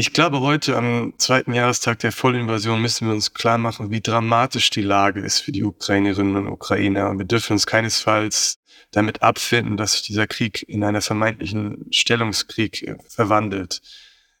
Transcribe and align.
Ich 0.00 0.14
glaube, 0.14 0.40
heute 0.40 0.78
am 0.78 1.12
zweiten 1.18 1.52
Jahrestag 1.52 1.98
der 1.98 2.10
Vollinvasion 2.10 2.80
müssen 2.80 3.06
wir 3.06 3.12
uns 3.12 3.34
klar 3.34 3.58
machen, 3.58 3.90
wie 3.90 4.00
dramatisch 4.00 4.70
die 4.70 4.80
Lage 4.80 5.20
ist 5.20 5.40
für 5.40 5.52
die 5.52 5.62
Ukrainerinnen 5.62 6.36
und 6.36 6.48
Ukrainer. 6.48 7.10
Und 7.10 7.18
wir 7.18 7.26
dürfen 7.26 7.52
uns 7.52 7.66
keinesfalls 7.66 8.60
damit 8.92 9.20
abfinden, 9.20 9.76
dass 9.76 9.92
sich 9.92 10.00
dieser 10.00 10.26
Krieg 10.26 10.66
in 10.66 10.84
einen 10.84 11.02
vermeintlichen 11.02 11.84
Stellungskrieg 11.90 12.82
äh, 12.82 12.96
verwandelt. 13.08 13.82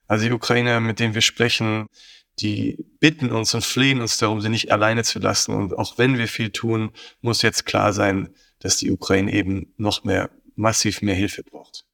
Also 0.06 0.24
die 0.24 0.32
Ukrainer, 0.32 0.80
mit 0.80 0.98
denen 0.98 1.12
wir 1.12 1.20
sprechen, 1.20 1.88
die 2.38 2.82
bitten 2.98 3.30
uns 3.30 3.52
und 3.52 3.62
flehen 3.62 4.00
uns 4.00 4.16
darum, 4.16 4.40
sie 4.40 4.48
nicht 4.48 4.72
alleine 4.72 5.04
zu 5.04 5.18
lassen. 5.18 5.54
Und 5.54 5.76
auch 5.76 5.98
wenn 5.98 6.16
wir 6.16 6.28
viel 6.28 6.52
tun, 6.52 6.90
muss 7.20 7.42
jetzt 7.42 7.66
klar 7.66 7.92
sein, 7.92 8.30
dass 8.60 8.78
die 8.78 8.90
Ukraine 8.90 9.30
eben 9.30 9.74
noch 9.76 10.04
mehr, 10.04 10.30
massiv 10.56 11.02
mehr 11.02 11.16
Hilfe 11.16 11.42
braucht. 11.42 11.84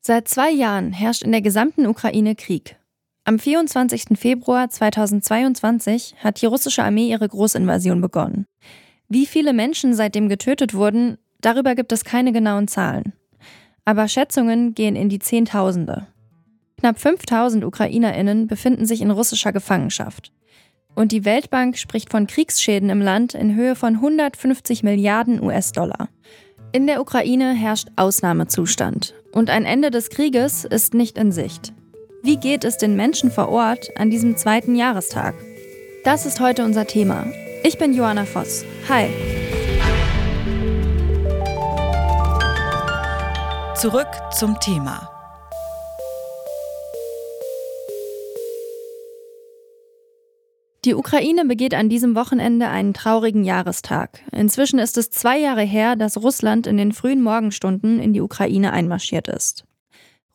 Seit 0.00 0.26
zwei 0.26 0.50
Jahren 0.50 0.94
herrscht 0.94 1.20
in 1.20 1.32
der 1.32 1.42
gesamten 1.42 1.86
Ukraine 1.86 2.34
Krieg. 2.34 2.79
Am 3.24 3.38
24. 3.38 4.18
Februar 4.18 4.70
2022 4.70 6.14
hat 6.18 6.40
die 6.40 6.46
russische 6.46 6.82
Armee 6.82 7.10
ihre 7.10 7.28
Großinvasion 7.28 8.00
begonnen. 8.00 8.46
Wie 9.08 9.26
viele 9.26 9.52
Menschen 9.52 9.94
seitdem 9.94 10.28
getötet 10.28 10.72
wurden, 10.72 11.18
darüber 11.40 11.74
gibt 11.74 11.92
es 11.92 12.04
keine 12.04 12.32
genauen 12.32 12.66
Zahlen. 12.66 13.12
Aber 13.84 14.08
Schätzungen 14.08 14.74
gehen 14.74 14.96
in 14.96 15.08
die 15.08 15.18
Zehntausende. 15.18 16.06
Knapp 16.78 16.98
5000 16.98 17.64
Ukrainerinnen 17.64 18.46
befinden 18.46 18.86
sich 18.86 19.02
in 19.02 19.10
russischer 19.10 19.52
Gefangenschaft. 19.52 20.32
Und 20.94 21.12
die 21.12 21.24
Weltbank 21.24 21.76
spricht 21.76 22.10
von 22.10 22.26
Kriegsschäden 22.26 22.88
im 22.88 23.02
Land 23.02 23.34
in 23.34 23.54
Höhe 23.54 23.76
von 23.76 23.96
150 23.96 24.82
Milliarden 24.82 25.42
US-Dollar. 25.42 26.08
In 26.72 26.86
der 26.86 27.00
Ukraine 27.00 27.52
herrscht 27.52 27.88
Ausnahmezustand 27.96 29.14
und 29.32 29.50
ein 29.50 29.66
Ende 29.66 29.90
des 29.90 30.08
Krieges 30.08 30.64
ist 30.64 30.94
nicht 30.94 31.18
in 31.18 31.32
Sicht. 31.32 31.74
Wie 32.22 32.36
geht 32.36 32.64
es 32.64 32.76
den 32.76 32.96
Menschen 32.96 33.30
vor 33.30 33.48
Ort 33.48 33.96
an 33.96 34.10
diesem 34.10 34.36
zweiten 34.36 34.74
Jahrestag? 34.76 35.34
Das 36.04 36.26
ist 36.26 36.38
heute 36.38 36.66
unser 36.66 36.86
Thema. 36.86 37.26
Ich 37.64 37.78
bin 37.78 37.94
Johanna 37.94 38.26
Voss. 38.26 38.62
Hi. 38.90 39.08
Zurück 43.74 44.08
zum 44.32 44.60
Thema. 44.60 45.08
Die 50.84 50.94
Ukraine 50.94 51.46
begeht 51.46 51.72
an 51.72 51.88
diesem 51.88 52.14
Wochenende 52.14 52.68
einen 52.68 52.92
traurigen 52.92 53.44
Jahrestag. 53.44 54.20
Inzwischen 54.30 54.78
ist 54.78 54.98
es 54.98 55.10
zwei 55.10 55.38
Jahre 55.38 55.62
her, 55.62 55.96
dass 55.96 56.22
Russland 56.22 56.66
in 56.66 56.76
den 56.76 56.92
frühen 56.92 57.22
Morgenstunden 57.22 57.98
in 57.98 58.12
die 58.12 58.20
Ukraine 58.20 58.74
einmarschiert 58.74 59.28
ist. 59.28 59.64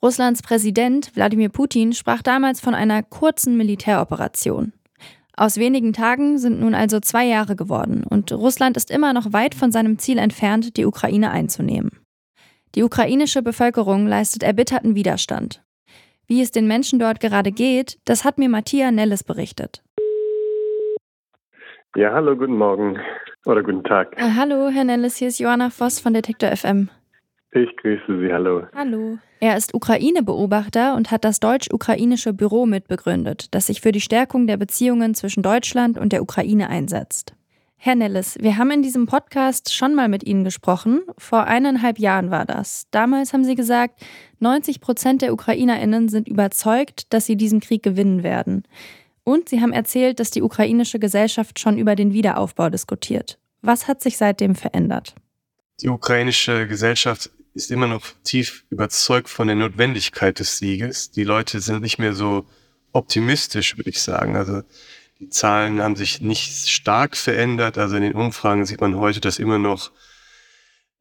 Russlands 0.05 0.43
Präsident 0.43 1.15
Wladimir 1.15 1.49
Putin 1.49 1.91
sprach 1.91 2.21
damals 2.21 2.61
von 2.61 2.75
einer 2.75 3.01
kurzen 3.01 3.57
Militäroperation. 3.57 4.71
Aus 5.35 5.57
wenigen 5.57 5.93
Tagen 5.93 6.37
sind 6.37 6.59
nun 6.59 6.75
also 6.75 6.99
zwei 6.99 7.25
Jahre 7.25 7.55
geworden 7.55 8.03
und 8.07 8.31
Russland 8.31 8.77
ist 8.77 8.91
immer 8.91 9.13
noch 9.13 9.33
weit 9.33 9.55
von 9.55 9.71
seinem 9.71 9.97
Ziel 9.97 10.19
entfernt, 10.19 10.77
die 10.77 10.85
Ukraine 10.85 11.31
einzunehmen. 11.31 11.89
Die 12.75 12.83
ukrainische 12.83 13.41
Bevölkerung 13.41 14.05
leistet 14.05 14.43
erbitterten 14.43 14.93
Widerstand. 14.93 15.63
Wie 16.27 16.39
es 16.39 16.51
den 16.51 16.67
Menschen 16.67 16.99
dort 16.99 17.19
gerade 17.19 17.51
geht, 17.51 17.97
das 18.05 18.23
hat 18.23 18.37
mir 18.37 18.47
Matthias 18.47 18.91
Nelles 18.91 19.23
berichtet. 19.23 19.81
Ja, 21.95 22.13
hallo, 22.13 22.35
guten 22.35 22.57
Morgen 22.57 22.99
oder 23.47 23.63
guten 23.63 23.83
Tag. 23.83 24.13
Äh, 24.19 24.33
hallo, 24.37 24.69
Herr 24.69 24.83
Nellis, 24.83 25.15
hier 25.15 25.29
ist 25.29 25.39
Johanna 25.39 25.71
Voss 25.71 25.99
von 25.99 26.13
Detektor 26.13 26.55
FM. 26.55 26.91
Ich 27.51 27.69
grüße 27.77 28.19
Sie, 28.19 28.33
hallo. 28.33 28.63
Hallo. 28.75 29.17
Er 29.39 29.55
ist 29.55 29.73
Ukraine-Beobachter 29.73 30.95
und 30.95 31.11
hat 31.11 31.23
das 31.23 31.39
deutsch-ukrainische 31.39 32.33
Büro 32.33 32.65
mitbegründet, 32.65 33.53
das 33.53 33.67
sich 33.67 33.79
für 33.79 33.91
die 33.91 34.01
Stärkung 34.01 34.45
der 34.45 34.57
Beziehungen 34.57 35.13
zwischen 35.13 35.41
Deutschland 35.41 35.97
und 35.97 36.11
der 36.11 36.21
Ukraine 36.21 36.69
einsetzt. 36.69 37.33
Herr 37.77 37.95
Nellis, 37.95 38.37
wir 38.41 38.57
haben 38.57 38.71
in 38.71 38.81
diesem 38.81 39.05
Podcast 39.05 39.73
schon 39.73 39.93
mal 39.93 40.09
mit 40.09 40.25
Ihnen 40.25 40.43
gesprochen. 40.43 41.01
Vor 41.17 41.43
eineinhalb 41.43 41.99
Jahren 41.99 42.31
war 42.31 42.45
das. 42.45 42.87
Damals 42.89 43.31
haben 43.31 43.43
Sie 43.43 43.55
gesagt, 43.55 44.01
90 44.39 44.81
Prozent 44.81 45.21
der 45.21 45.31
UkrainerInnen 45.31 46.09
sind 46.09 46.27
überzeugt, 46.27 47.13
dass 47.13 47.25
sie 47.25 47.35
diesen 47.35 47.59
Krieg 47.59 47.83
gewinnen 47.83 48.23
werden. 48.23 48.63
Und 49.23 49.49
Sie 49.49 49.61
haben 49.61 49.71
erzählt, 49.71 50.19
dass 50.19 50.31
die 50.31 50.41
ukrainische 50.41 50.99
Gesellschaft 50.99 51.59
schon 51.59 51.77
über 51.77 51.95
den 51.95 52.11
Wiederaufbau 52.11 52.69
diskutiert. 52.69 53.37
Was 53.61 53.87
hat 53.87 54.01
sich 54.01 54.17
seitdem 54.17 54.55
verändert? 54.55 55.15
Die 55.81 55.89
ukrainische 55.89 56.67
Gesellschaft 56.67 57.29
ist 57.53 57.71
immer 57.71 57.87
noch 57.87 58.05
tief 58.23 58.65
überzeugt 58.69 59.29
von 59.29 59.47
der 59.47 59.55
Notwendigkeit 59.55 60.39
des 60.39 60.57
Sieges. 60.57 61.11
Die 61.11 61.23
Leute 61.23 61.59
sind 61.59 61.81
nicht 61.81 61.99
mehr 61.99 62.13
so 62.13 62.45
optimistisch, 62.91 63.77
würde 63.77 63.89
ich 63.89 64.01
sagen. 64.01 64.35
Also 64.35 64.61
die 65.19 65.29
Zahlen 65.29 65.81
haben 65.81 65.95
sich 65.95 66.21
nicht 66.21 66.69
stark 66.69 67.17
verändert. 67.17 67.77
Also 67.77 67.95
in 67.95 68.03
den 68.03 68.13
Umfragen 68.13 68.65
sieht 68.65 68.81
man 68.81 68.95
heute, 68.95 69.19
dass 69.21 69.39
immer 69.39 69.57
noch 69.59 69.91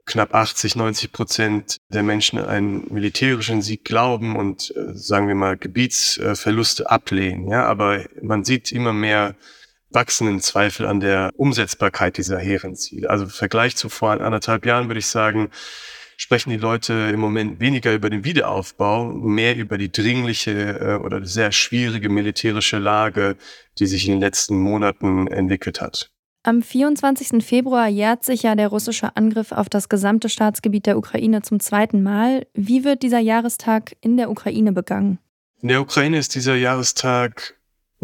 knapp 0.07 0.35
80, 0.35 0.77
90 0.77 1.13
Prozent 1.13 1.77
der 1.89 2.03
Menschen 2.03 2.39
einen 2.39 2.93
militärischen 2.93 3.63
Sieg 3.63 3.85
glauben 3.85 4.37
und 4.37 4.75
äh, 4.77 4.95
sagen 4.95 5.29
wir 5.29 5.35
mal 5.35 5.57
Gebietsverluste 5.57 6.91
ablehnen. 6.91 7.49
Ja, 7.49 7.65
aber 7.65 8.05
man 8.21 8.45
sieht 8.45 8.71
immer 8.71 8.93
mehr 8.93 9.35
wachsenden 9.95 10.41
Zweifel 10.41 10.87
an 10.87 11.01
der 11.01 11.31
Umsetzbarkeit 11.37 12.19
dieser 12.19 12.39
hehren 12.39 12.75
Ziele. 12.77 13.09
Also 13.11 13.25
im 13.25 13.31
Vergleich 13.31 13.77
zu 13.77 13.89
vor 13.89 14.11
anderthalb 14.11 14.67
Jahren 14.67 14.89
würde 14.89 14.99
ich 14.99 15.07
sagen, 15.07 15.51
sprechen 16.17 16.51
die 16.51 16.57
Leute 16.57 17.11
im 17.13 17.21
Moment 17.21 17.61
weniger 17.61 17.95
über 17.95 18.11
den 18.11 18.25
Wiederaufbau, 18.25 19.07
mehr 19.07 19.57
über 19.57 19.79
die 19.79 19.91
dringliche 19.91 20.79
äh, 20.79 21.05
oder 21.05 21.25
sehr 21.25 21.53
schwierige 21.53 22.09
militärische 22.09 22.79
Lage, 22.79 23.37
die 23.79 23.87
sich 23.87 24.07
in 24.07 24.15
den 24.15 24.21
letzten 24.21 24.59
Monaten 24.59 25.27
entwickelt 25.27 25.81
hat. 25.81 26.11
Am 26.47 26.61
24. 26.61 27.43
Februar 27.43 27.89
jährt 27.89 28.23
sich 28.23 28.43
ja 28.43 28.55
der 28.55 28.69
russische 28.69 29.17
Angriff 29.17 29.51
auf 29.51 29.71
das 29.71 29.89
gesamte 29.89 30.29
Staatsgebiet 30.29 30.85
der 30.85 30.99
Ukraine 30.99 31.41
zum 31.41 31.59
zweiten 31.59 32.03
Mal. 32.03 32.47
Wie 32.53 32.85
wird 32.85 33.03
dieser 33.03 33.19
Jahrestag 33.19 33.97
in 34.03 34.19
der 34.19 34.31
Ukraine 34.31 34.73
begangen? 34.73 35.19
In 35.63 35.69
der 35.69 35.81
Ukraine 35.81 36.19
ist 36.19 36.35
dieser 36.35 36.55
Jahrestag 36.55 37.55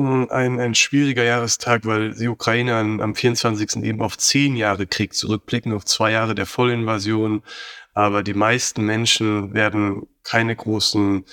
ein, 0.07 0.61
ein 0.61 0.75
schwieriger 0.75 1.25
Jahrestag, 1.25 1.85
weil 1.85 2.15
die 2.15 2.29
Ukraine 2.29 2.75
am 2.77 3.15
24. 3.15 3.83
eben 3.83 4.03
auf 4.03 4.19
zehn 4.19 4.57
Jahre 4.57 4.87
Krieg 4.87 5.15
zurückblicken, 5.15 5.73
auf 5.73 5.85
zwei 5.85 6.13
Jahre 6.13 6.35
der 6.35 6.47
Vollinvasion. 6.47 7.43
Aber 7.95 8.23
die 8.23 8.35
meisten 8.35 8.85
Menschen 8.85 9.53
werden 9.55 10.07
keine 10.23 10.55
großen 10.55 11.25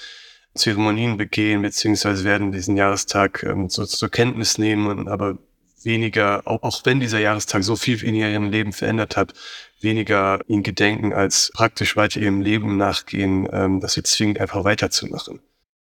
Zeremonien 0.56 1.18
begehen, 1.18 1.62
beziehungsweise 1.62 2.24
werden 2.24 2.52
diesen 2.52 2.78
Jahrestag 2.78 3.44
ähm, 3.44 3.70
so, 3.70 3.86
zur 3.86 4.10
Kenntnis 4.10 4.58
nehmen, 4.58 5.08
aber 5.08 5.38
weniger, 5.84 6.42
auch, 6.46 6.64
auch 6.64 6.82
wenn 6.86 7.00
dieser 7.00 7.20
Jahrestag 7.20 7.64
so 7.64 7.76
viel 7.76 8.04
in 8.04 8.16
ihrem 8.16 8.50
Leben 8.50 8.74
verändert 8.74 9.16
hat, 9.16 9.34
weniger 9.80 10.40
ihn 10.48 10.64
gedenken, 10.64 11.14
als 11.14 11.52
praktisch 11.54 11.96
weiter 11.96 12.20
ihrem 12.20 12.42
Leben 12.42 12.78
nachgehen, 12.78 13.48
ähm, 13.52 13.80
dass 13.80 13.94
sie 13.94 14.04
zwingend 14.04 14.40
einfach 14.40 14.64
weiterzumachen. 14.64 15.40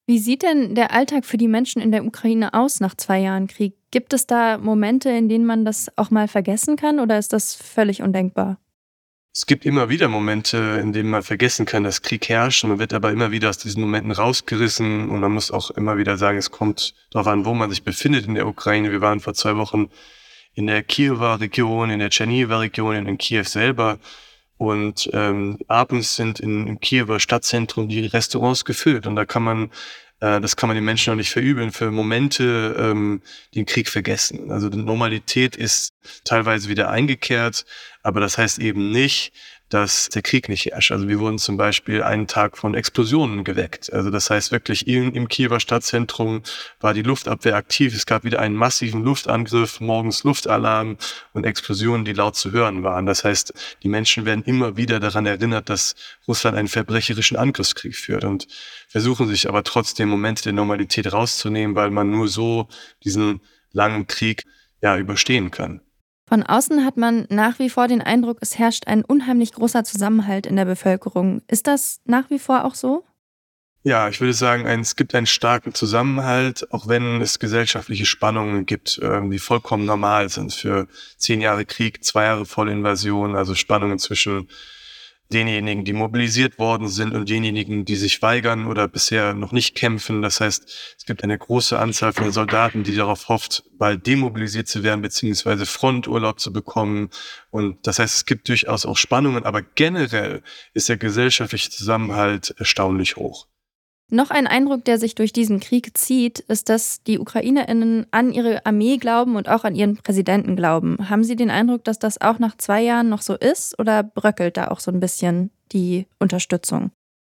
Wie 0.06 0.20
sieht 0.20 0.44
denn 0.44 0.76
der 0.76 0.92
Alltag 0.92 1.24
für 1.24 1.38
die 1.38 1.48
Menschen 1.48 1.82
in 1.82 1.92
der 1.92 2.06
Ukraine 2.06 2.54
aus 2.54 2.82
nach 2.82 2.96
zwei 2.96 3.20
Jahren 3.20 3.48
Krieg? 3.48 3.74
Gibt 3.90 4.12
es 4.12 4.28
da 4.28 4.58
Momente, 4.58 5.10
in 5.10 5.30
denen 5.30 5.46
man 5.46 5.64
das 5.64 5.90
auch 5.98 6.12
mal 6.12 6.28
vergessen 6.28 6.76
kann 6.76 7.00
oder 7.00 7.18
ist 7.18 7.32
das 7.32 7.56
völlig 7.56 8.02
undenkbar? 8.02 8.60
Es 9.36 9.46
gibt 9.46 9.66
immer 9.66 9.90
wieder 9.90 10.10
Momente, 10.10 10.58
in 10.82 10.92
denen 10.92 11.10
man 11.10 11.24
vergessen 11.24 11.66
kann, 11.66 11.86
dass 11.86 12.02
Krieg 12.02 12.28
herrscht. 12.28 12.66
Man 12.66 12.80
wird 12.80 12.94
aber 12.94 13.12
immer 13.12 13.32
wieder 13.32 13.50
aus 13.50 13.58
diesen 13.58 13.82
Momenten 13.82 14.12
rausgerissen 14.12 15.10
und 15.10 15.22
man 15.22 15.32
muss 15.32 15.52
auch 15.52 15.72
immer 15.72 15.98
wieder 15.98 16.18
sagen, 16.18 16.38
es 16.38 16.52
kommt 16.52 16.94
darauf 17.10 17.28
an, 17.28 17.46
wo 17.46 17.54
man 17.54 17.70
sich 17.70 17.84
befindet 17.84 18.28
in 18.28 18.36
der 18.36 18.46
Ukraine. 18.46 18.92
Wir 18.92 19.02
waren 19.02 19.22
vor 19.22 19.34
zwei 19.34 19.56
Wochen 19.56 19.90
in 20.54 20.68
der 20.68 20.84
Kiewer 20.84 21.40
Region, 21.40 21.90
in 21.90 22.00
der 22.00 22.10
Tscherniver 22.10 22.60
Region, 22.60 23.08
in 23.08 23.18
Kiew 23.18 23.46
selber. 23.46 24.00
Und 24.64 25.10
ähm, 25.14 25.60
abends 25.68 26.16
sind 26.16 26.40
in, 26.40 26.68
im 26.68 26.80
Kiewer 26.80 27.20
Stadtzentrum 27.20 27.90
die 27.90 28.06
Restaurants 28.06 28.66
gefüllt 28.66 29.08
und 29.08 29.16
da 29.16 29.26
kann 29.26 29.44
man 29.44 29.72
äh, 30.24 30.40
das 30.40 30.56
kann 30.56 30.70
man 30.70 30.76
den 30.76 30.86
Menschen 30.86 31.12
auch 31.12 31.18
nicht 31.18 31.32
verübeln, 31.32 31.72
für 31.72 31.92
Momente 31.92 32.76
ähm, 32.80 33.22
den 33.54 33.66
Krieg 33.66 33.90
vergessen. 33.90 34.52
Also 34.52 34.70
die 34.70 34.78
Normalität 34.78 35.58
ist 35.58 35.94
teilweise 36.24 36.70
wieder 36.70 36.90
eingekehrt, 36.90 37.66
aber 38.04 38.22
das 38.22 38.38
heißt 38.38 38.60
eben 38.60 38.92
nicht, 38.92 39.34
dass 39.74 40.10
der 40.10 40.22
Krieg 40.22 40.50
nicht 40.50 40.66
herrscht. 40.66 40.92
Also 40.92 41.08
wir 41.08 41.20
wurden 41.20 41.40
zum 41.40 41.58
Beispiel 41.58 42.04
einen 42.04 42.28
Tag 42.28 42.58
von 42.58 42.76
Explosionen 42.76 43.44
geweckt. 43.44 43.92
Also 43.92 44.12
das 44.12 44.30
heißt 44.30 44.52
wirklich 44.52 44.88
im, 44.88 45.28
Kiewer 45.28 45.60
Stadtzentrum 45.60 46.44
war 46.80 46.94
die 46.94 47.02
Luftabwehr 47.02 47.56
aktiv. 47.56 47.96
Es 47.96 48.06
gab 48.06 48.24
wieder 48.24 48.40
einen 48.40 48.56
massiven 48.56 49.04
Luftangriff, 49.04 49.80
morgens 49.80 50.24
Luftalarm 50.24 50.98
und 51.34 51.46
Explosionen, 51.46 52.06
die 52.06 52.14
laut 52.14 52.36
zu 52.36 52.52
hören 52.52 52.84
waren. 52.84 53.08
Das 53.08 53.24
heißt, 53.24 53.54
die 53.82 53.88
Menschen 53.88 54.26
werden 54.26 54.44
immer 54.44 54.78
wieder 54.78 55.00
daran 55.00 55.26
erinnert, 55.26 55.70
dass 55.70 55.96
Russland 56.28 56.56
einen 56.56 56.68
verbrecherischen 56.68 57.38
Angriffskrieg 57.38 57.96
führt 57.96 58.26
und 58.26 58.48
versuchen 58.88 59.28
sich 59.28 59.50
aber 59.50 59.64
trotzdem 59.64 60.10
Momente 60.10 60.44
der 60.44 60.54
Normalität 60.54 61.12
rauszunehmen, 61.12 61.76
weil 61.76 61.90
man 61.90 62.12
nur 62.12 62.28
so 62.28 62.68
diesen 63.04 63.42
langen 63.72 64.06
Krieg 64.06 64.44
ja 64.82 64.98
überstehen 64.98 65.50
kann. 65.50 65.82
Von 66.34 66.42
außen 66.42 66.84
hat 66.84 66.98
man 66.98 67.28
nach 67.30 67.60
wie 67.60 67.70
vor 67.70 67.88
den 67.88 68.02
Eindruck, 68.02 68.40
es 68.42 68.58
herrscht 68.58 68.88
ein 68.88 69.06
unheimlich 69.06 69.54
großer 69.54 69.84
Zusammenhalt 69.84 70.48
in 70.48 70.56
der 70.56 70.66
Bevölkerung. 70.66 71.44
Ist 71.48 71.68
das 71.68 72.02
nach 72.06 72.32
wie 72.32 72.40
vor 72.40 72.66
auch 72.66 72.74
so? 72.74 73.04
Ja, 73.84 74.10
ich 74.10 74.20
würde 74.20 74.34
sagen, 74.34 74.66
es 74.66 74.96
gibt 74.96 75.14
einen 75.14 75.28
starken 75.28 75.76
Zusammenhalt, 75.76 76.74
auch 76.74 76.88
wenn 76.88 77.22
es 77.22 77.38
gesellschaftliche 77.38 78.08
Spannungen 78.08 78.66
gibt, 78.66 79.00
ähm, 79.04 79.30
die 79.30 79.38
vollkommen 79.38 79.86
normal 79.86 80.30
sind 80.30 80.56
für 80.56 80.88
zehn 81.18 81.40
Jahre 81.40 81.66
Krieg, 81.66 82.04
zwei 82.04 82.24
Jahre 82.24 82.48
Vollinvasion, 82.48 83.36
also 83.36 83.54
Spannungen 83.54 84.00
zwischen 84.00 84.50
denjenigen, 85.32 85.86
die 85.86 85.94
mobilisiert 85.94 86.60
worden 86.60 86.88
sind 86.88 87.14
und 87.14 87.30
denjenigen, 87.30 87.86
die 87.86 87.96
sich 87.96 88.22
weigern 88.22 88.68
oder 88.68 88.88
bisher 88.88 89.34
noch 89.34 89.52
nicht 89.52 89.76
kämpfen. 89.76 90.22
Das 90.22 90.40
heißt, 90.42 90.96
es 90.98 91.06
gibt 91.06 91.24
eine 91.24 91.38
große 91.38 91.78
Anzahl 91.78 92.14
von 92.14 92.32
Soldaten, 92.32 92.84
die 92.84 92.96
darauf 92.96 93.30
hofft, 93.30 93.64
bald 93.78 94.06
demobilisiert 94.06 94.68
zu 94.68 94.84
werden, 94.84 95.02
beziehungsweise 95.02 95.66
Fronturlaub 95.66 96.40
zu 96.40 96.54
bekommen. 96.54 97.10
Und 97.50 97.88
das 97.88 98.00
heißt, 98.00 98.16
es 98.16 98.26
gibt 98.26 98.48
durchaus 98.50 98.86
auch 98.86 98.98
Spannungen, 98.98 99.44
aber 99.44 99.62
generell 99.62 100.44
ist 100.74 100.90
der 100.90 100.98
gesellschaftliche 100.98 101.70
Zusammenhalt 101.70 102.54
erstaunlich 102.58 103.16
hoch. 103.16 103.48
Noch 104.10 104.30
ein 104.30 104.48
Eindruck, 104.48 104.86
der 104.86 105.00
sich 105.00 105.16
durch 105.16 105.34
diesen 105.34 105.60
Krieg 105.60 105.98
zieht, 105.98 106.40
ist, 106.40 106.70
dass 106.70 107.02
die 107.04 107.20
Ukrainerinnen 107.20 108.06
an 108.12 108.32
ihre 108.32 108.66
Armee 108.66 108.98
glauben 108.98 109.36
und 109.36 109.50
auch 109.50 109.64
an 109.64 109.76
ihren 109.76 109.98
Präsidenten 109.98 110.56
glauben. 110.56 111.10
Haben 111.10 111.24
Sie 111.24 111.36
den 111.36 111.50
Eindruck, 111.50 111.84
dass 111.84 112.00
das 112.00 112.22
auch 112.22 112.38
nach 112.38 112.56
zwei 112.58 112.82
Jahren 112.82 113.10
noch 113.10 113.22
so 113.22 113.36
ist 113.36 113.80
oder 113.80 114.04
bröckelt 114.04 114.58
da 114.58 114.68
auch 114.68 114.80
so 114.80 114.92
ein 114.92 115.00
bisschen 115.00 115.52
die 115.72 116.06
Unterstützung? 116.20 116.92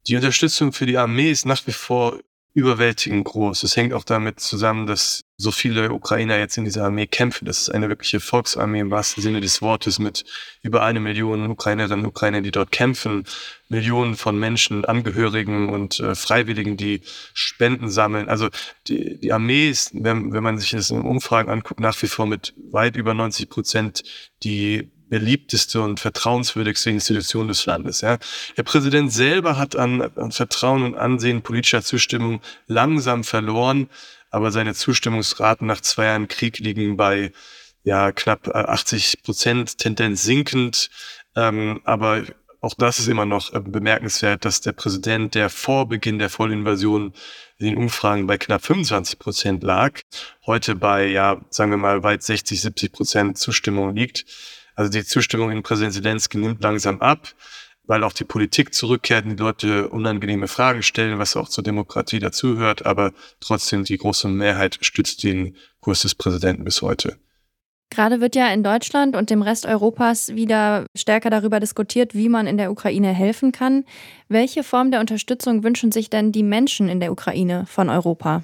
Die 0.07 0.15
Unterstützung 0.15 0.71
für 0.71 0.85
die 0.85 0.97
Armee 0.97 1.31
ist 1.31 1.45
nach 1.45 1.65
wie 1.67 1.71
vor 1.71 2.19
überwältigend 2.57 3.23
groß. 3.25 3.61
Es 3.61 3.77
hängt 3.77 3.93
auch 3.93 4.03
damit 4.03 4.39
zusammen, 4.39 4.87
dass 4.87 5.21
so 5.37 5.51
viele 5.51 5.91
Ukrainer 5.91 6.39
jetzt 6.39 6.57
in 6.57 6.63
dieser 6.63 6.85
Armee 6.85 7.05
kämpfen. 7.05 7.45
Das 7.45 7.59
ist 7.59 7.69
eine 7.69 7.87
wirkliche 7.87 8.19
Volksarmee 8.19 8.79
im 8.79 8.89
wahrsten 8.89 9.21
Sinne 9.21 9.41
des 9.41 9.61
Wortes 9.61 9.99
mit 9.99 10.25
über 10.63 10.81
eine 10.81 10.99
Million 10.99 11.51
Ukrainerinnen 11.51 12.03
und 12.03 12.09
Ukrainer, 12.09 12.41
die 12.41 12.49
dort 12.49 12.71
kämpfen, 12.71 13.25
Millionen 13.69 14.15
von 14.15 14.39
Menschen, 14.39 14.85
Angehörigen 14.85 15.69
und 15.69 15.99
äh, 15.99 16.15
Freiwilligen, 16.15 16.77
die 16.77 17.01
Spenden 17.35 17.91
sammeln. 17.91 18.27
Also 18.27 18.49
die, 18.87 19.19
die 19.19 19.31
Armee 19.31 19.69
ist, 19.69 19.91
wenn, 19.93 20.33
wenn 20.33 20.41
man 20.41 20.57
sich 20.57 20.71
das 20.71 20.89
in 20.89 21.01
Umfragen 21.01 21.51
anguckt, 21.51 21.79
nach 21.79 22.01
wie 22.01 22.07
vor 22.07 22.25
mit 22.25 22.55
weit 22.71 22.95
über 22.95 23.13
90 23.13 23.51
Prozent 23.51 24.03
die 24.41 24.89
beliebteste 25.09 25.81
und 25.81 25.99
vertrauenswürdigste 25.99 26.89
Institution 26.89 27.47
des 27.47 27.65
Landes. 27.65 28.01
Ja. 28.01 28.17
Der 28.55 28.63
Präsident 28.63 29.11
selber 29.11 29.57
hat 29.57 29.75
an, 29.75 30.01
an 30.01 30.31
Vertrauen 30.31 30.83
und 30.83 30.95
Ansehen 30.95 31.41
politischer 31.41 31.83
Zustimmung 31.83 32.41
langsam 32.67 33.23
verloren, 33.23 33.89
aber 34.29 34.51
seine 34.51 34.73
Zustimmungsraten 34.73 35.67
nach 35.67 35.81
zwei 35.81 36.05
Jahren 36.05 36.27
Krieg 36.27 36.59
liegen 36.59 36.97
bei 36.97 37.31
ja 37.83 38.11
knapp 38.11 38.47
80 38.53 39.13
äh, 39.13 39.21
Prozent, 39.23 39.77
Tendenz 39.77 40.23
sinkend. 40.23 40.89
Ähm, 41.35 41.81
aber 41.85 42.23
auch 42.59 42.73
das 42.73 42.99
ist 42.99 43.07
immer 43.07 43.25
noch 43.25 43.53
äh, 43.53 43.59
bemerkenswert, 43.61 44.43
dass 44.43 44.61
der 44.61 44.73
Präsident, 44.73 45.35
der 45.35 45.49
vor 45.49 45.87
Beginn 45.87 46.19
der 46.19 46.29
Vollinvasion 46.29 47.13
in 47.57 47.65
den 47.65 47.77
Umfragen 47.77 48.27
bei 48.27 48.37
knapp 48.37 48.65
25 48.65 49.19
Prozent 49.19 49.63
lag, 49.63 50.01
heute 50.45 50.75
bei, 50.75 51.07
ja, 51.07 51.39
sagen 51.49 51.71
wir 51.71 51.77
mal, 51.77 52.03
weit 52.03 52.23
60, 52.23 52.59
70 52.61 52.91
Prozent 52.91 53.37
Zustimmung 53.37 53.95
liegt. 53.95 54.25
Also 54.77 54.91
die 54.91 55.03
Zustimmung 55.03 55.49
in 55.51 55.63
Präsident 55.63 55.95
Zelensky 55.95 56.37
nimmt 56.37 56.61
langsam 56.61 57.01
ab, 57.01 57.33
weil 57.87 58.03
auch 58.03 58.13
die 58.13 58.25
Politik 58.25 58.75
zurückkehrt 58.75 59.25
und 59.25 59.31
die 59.31 59.43
Leute 59.43 59.89
unangenehme 59.89 60.47
Fragen 60.47 60.83
stellen, 60.83 61.17
was 61.17 61.35
auch 61.35 61.49
zur 61.49 61.63
Demokratie 61.63 62.19
dazugehört. 62.19 62.85
Aber 62.85 63.11
trotzdem 63.39 63.85
die 63.85 63.97
große 63.97 64.27
Mehrheit 64.27 64.77
stützt 64.81 65.23
den 65.23 65.55
Kurs 65.79 66.03
des 66.03 66.13
Präsidenten 66.13 66.63
bis 66.63 66.83
heute. 66.83 67.17
Gerade 67.89 68.21
wird 68.21 68.35
ja 68.35 68.53
in 68.53 68.63
Deutschland 68.63 69.15
und 69.15 69.31
dem 69.31 69.41
Rest 69.41 69.65
Europas 69.65 70.35
wieder 70.35 70.85
stärker 70.95 71.31
darüber 71.31 71.59
diskutiert, 71.59 72.13
wie 72.13 72.29
man 72.29 72.45
in 72.45 72.57
der 72.57 72.69
Ukraine 72.69 73.13
helfen 73.13 73.51
kann. 73.51 73.83
Welche 74.27 74.61
Form 74.61 74.91
der 74.91 74.99
Unterstützung 74.99 75.63
wünschen 75.63 75.91
sich 75.91 76.11
denn 76.11 76.31
die 76.31 76.43
Menschen 76.43 76.87
in 76.87 76.99
der 76.99 77.11
Ukraine 77.11 77.65
von 77.65 77.89
Europa? 77.89 78.43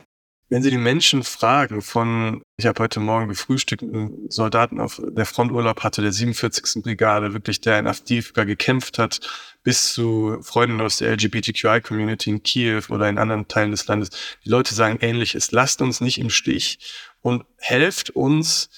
Wenn 0.53 0.61
Sie 0.61 0.69
die 0.69 0.77
Menschen 0.77 1.23
fragen 1.23 1.81
von, 1.81 2.43
ich 2.57 2.67
habe 2.67 2.83
heute 2.83 2.99
Morgen 2.99 3.27
gefrühstückt, 3.27 3.81
einen 3.81 4.29
Soldaten 4.29 4.79
auf 4.79 5.01
der 5.03 5.25
Fronturlaub 5.25 5.81
hatte, 5.81 6.03
der 6.03 6.11
47. 6.11 6.83
Brigade, 6.83 7.33
wirklich 7.33 7.59
der 7.59 7.79
in 7.79 7.87
Avdiivka 7.87 8.43
gekämpft 8.43 8.99
hat, 8.99 9.19
bis 9.63 9.93
zu 9.93 10.37
Freunden 10.43 10.79
aus 10.79 10.97
der 10.97 11.13
LGBTQI-Community 11.13 12.29
in 12.29 12.43
Kiew 12.43 12.83
oder 12.89 13.09
in 13.09 13.17
anderen 13.17 13.47
Teilen 13.47 13.71
des 13.71 13.87
Landes. 13.87 14.11
Die 14.45 14.49
Leute 14.49 14.75
sagen 14.75 14.99
ähnliches, 15.01 15.51
lasst 15.51 15.81
uns 15.81 16.01
nicht 16.01 16.19
im 16.19 16.29
Stich 16.29 16.77
und 17.23 17.45
helft 17.57 18.11
uns, 18.11 18.69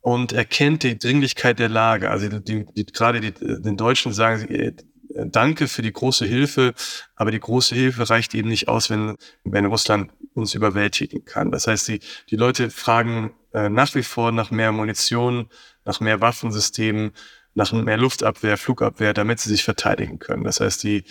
und 0.00 0.32
erkennt 0.32 0.84
die 0.84 0.96
Dringlichkeit 0.96 1.58
der 1.58 1.68
Lage. 1.68 2.10
Also 2.10 2.28
die, 2.28 2.64
die, 2.64 2.86
gerade 2.86 3.20
die, 3.20 3.32
den 3.32 3.76
Deutschen 3.76 4.12
sagen 4.12 4.38
sie, 4.38 4.72
danke 5.14 5.68
für 5.68 5.82
die 5.82 5.92
große 5.92 6.26
Hilfe, 6.26 6.74
aber 7.16 7.30
die 7.30 7.40
große 7.40 7.74
Hilfe 7.74 8.08
reicht 8.08 8.34
eben 8.34 8.48
nicht 8.48 8.68
aus, 8.68 8.90
wenn, 8.90 9.16
wenn 9.44 9.66
Russland 9.66 10.10
uns 10.34 10.54
überwältigen 10.54 11.24
kann. 11.24 11.50
Das 11.50 11.66
heißt, 11.66 11.88
die, 11.88 12.00
die 12.30 12.36
Leute 12.36 12.70
fragen 12.70 13.32
äh, 13.52 13.68
nach 13.68 13.94
wie 13.94 14.02
vor 14.02 14.32
nach 14.32 14.50
mehr 14.50 14.72
Munition, 14.72 15.48
nach 15.84 16.00
mehr 16.00 16.20
Waffensystemen, 16.20 17.12
nach 17.54 17.72
mehr 17.72 17.96
Luftabwehr, 17.96 18.56
Flugabwehr, 18.56 19.14
damit 19.14 19.40
sie 19.40 19.48
sich 19.48 19.64
verteidigen 19.64 20.18
können. 20.18 20.44
Das 20.44 20.60
heißt, 20.60 20.82
die, 20.84 21.04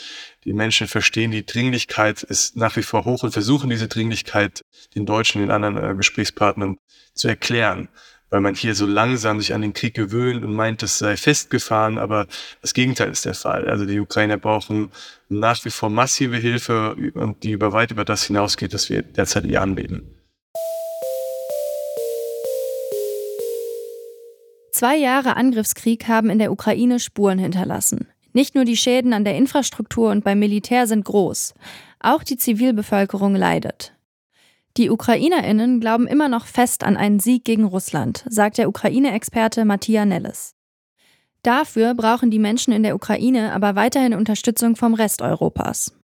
die 0.45 0.53
Menschen 0.53 0.87
verstehen, 0.87 1.31
die 1.31 1.45
Dringlichkeit 1.45 2.23
ist 2.23 2.55
nach 2.55 2.75
wie 2.77 2.83
vor 2.83 3.03
hoch 3.05 3.23
und 3.23 3.31
versuchen 3.31 3.69
diese 3.69 3.87
Dringlichkeit 3.87 4.61
den 4.95 5.05
Deutschen, 5.05 5.41
den 5.41 5.51
anderen 5.51 5.77
äh, 5.77 5.95
Gesprächspartnern 5.95 6.77
zu 7.13 7.27
erklären 7.27 7.89
weil 8.29 8.41
man 8.41 8.55
hier 8.55 8.75
so 8.75 8.85
langsam 8.85 9.39
sich 9.39 9.53
an 9.53 9.61
den 9.61 9.73
Krieg 9.73 9.93
gewöhnt 9.93 10.43
und 10.43 10.53
meint, 10.53 10.83
es 10.83 10.97
sei 10.97 11.15
festgefahren, 11.17 11.97
aber 11.97 12.27
das 12.61 12.73
Gegenteil 12.73 13.09
ist 13.09 13.25
der 13.25 13.33
Fall. 13.33 13.69
Also 13.69 13.85
die 13.85 13.99
Ukrainer 13.99 14.37
brauchen 14.37 14.91
nach 15.29 15.63
wie 15.65 15.69
vor 15.69 15.89
massive 15.89 16.37
Hilfe 16.37 16.95
die 17.43 17.51
über 17.51 17.73
weit 17.73 17.91
über 17.91 18.05
das 18.05 18.23
hinausgeht, 18.23 18.73
das 18.73 18.89
wir 18.89 19.01
derzeit 19.01 19.45
ihr 19.45 19.61
anbieten. 19.61 20.13
Zwei 24.71 24.95
Jahre 24.95 25.35
Angriffskrieg 25.35 26.07
haben 26.07 26.29
in 26.29 26.37
der 26.37 26.51
Ukraine 26.51 26.99
Spuren 26.99 27.39
hinterlassen. 27.39 28.07
Nicht 28.33 28.53
nur 28.53 28.63
die 28.63 28.77
Schäden 28.77 29.13
an 29.13 29.25
der 29.25 29.35
Infrastruktur 29.35 30.11
und 30.11 30.23
beim 30.23 30.37
Militär 30.37 30.85
sind 30.85 31.03
groß, 31.03 31.55
auch 31.99 32.23
die 32.23 32.37
Zivilbevölkerung 32.37 33.33
leidet. 33.33 33.96
Die 34.77 34.91
Ukrainerinnen 34.91 35.79
glauben 35.79 36.05
immer 36.05 36.29
noch 36.29 36.45
fest 36.45 36.83
an 36.83 36.97
einen 36.97 37.19
Sieg 37.19 37.43
gegen 37.43 37.65
Russland, 37.65 38.23
sagt 38.29 38.59
der 38.59 38.69
Ukraine-Experte 38.69 39.65
Matthias 39.65 40.05
Nelles. 40.05 40.53
Dafür 41.41 41.95
brauchen 41.95 42.29
die 42.29 42.37
Menschen 42.37 42.71
in 42.73 42.83
der 42.83 42.93
Ukraine 42.93 43.53
aber 43.53 43.75
weiterhin 43.75 44.13
Unterstützung 44.13 44.75
vom 44.75 44.93
Rest 44.93 45.23
Europas. 45.23 45.97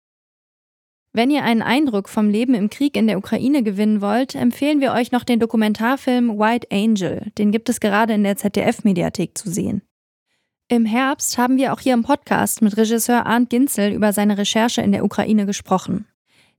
Wenn 1.11 1.29
ihr 1.29 1.43
einen 1.43 1.61
Eindruck 1.61 2.09
vom 2.09 2.29
Leben 2.29 2.55
im 2.55 2.71
Krieg 2.71 2.97
in 2.97 3.05
der 3.05 3.19
Ukraine 3.19 3.61
gewinnen 3.61 4.01
wollt, 4.01 4.33
empfehlen 4.33 4.81
wir 4.81 4.93
euch 4.93 5.11
noch 5.11 5.23
den 5.23 5.39
Dokumentarfilm 5.39 6.39
White 6.39 6.69
Angel. 6.71 7.31
Den 7.37 7.51
gibt 7.51 7.69
es 7.69 7.79
gerade 7.79 8.13
in 8.13 8.23
der 8.23 8.37
ZDF-Mediathek 8.37 9.37
zu 9.37 9.51
sehen. 9.51 9.83
Im 10.67 10.85
Herbst 10.85 11.37
haben 11.37 11.57
wir 11.57 11.73
auch 11.73 11.79
hier 11.79 11.93
im 11.93 12.01
Podcast 12.01 12.63
mit 12.63 12.75
Regisseur 12.75 13.27
Arndt 13.27 13.51
Ginzel 13.51 13.91
über 13.91 14.13
seine 14.13 14.39
Recherche 14.39 14.81
in 14.81 14.91
der 14.91 15.05
Ukraine 15.05 15.45
gesprochen. 15.45 16.07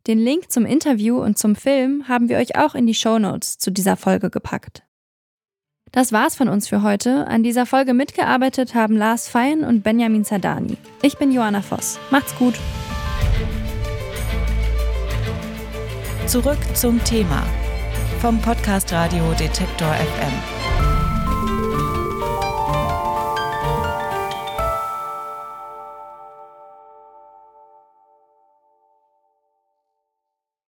Den 0.07 0.19
Link 0.19 0.51
zum 0.51 0.67
Interview 0.67 1.19
und 1.23 1.39
zum 1.39 1.57
Film 1.57 2.09
haben 2.09 2.29
wir 2.29 2.37
euch 2.37 2.57
auch 2.57 2.75
in 2.75 2.87
die 2.87 2.95
Show 2.95 3.19
Notes 3.19 3.57
zu 3.59 3.71
dieser 3.71 3.97
Folge 3.97 4.29
gepackt. 4.29 4.83
Das 5.93 6.13
war's 6.13 6.35
von 6.35 6.49
uns 6.49 6.69
für 6.69 6.83
heute. 6.83 7.27
An 7.27 7.43
dieser 7.43 7.65
Folge 7.65 7.95
mitgearbeitet 7.95 8.75
haben 8.75 8.97
Lars 8.97 9.29
Fein 9.29 9.65
und 9.65 9.83
Benjamin 9.83 10.25
Zadani. 10.25 10.77
Ich 11.03 11.17
bin 11.17 11.33
Joanna 11.33 11.63
Voss. 11.63 11.99
Macht's 12.11 12.37
gut. 12.37 12.55
Zurück 16.27 16.59
zum 16.75 17.03
Thema 17.05 17.43
vom 18.21 18.41
Podcast 18.41 18.93
Radio 18.93 19.33
Detektor 19.39 19.95
FM. 19.95 20.54